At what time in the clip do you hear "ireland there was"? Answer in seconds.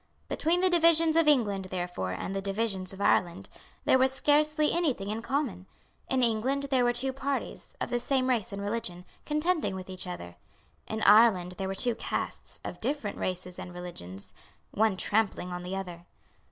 3.01-4.11